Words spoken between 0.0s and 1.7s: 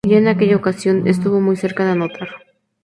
Ya en aquella ocasión estuvo muy